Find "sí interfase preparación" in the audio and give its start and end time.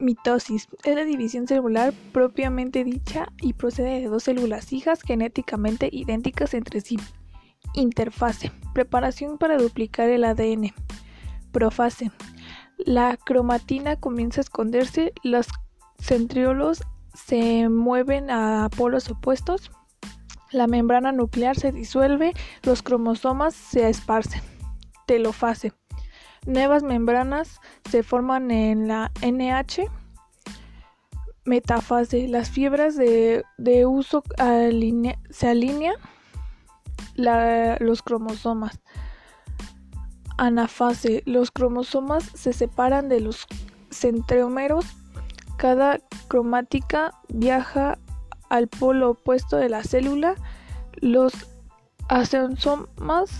6.80-9.38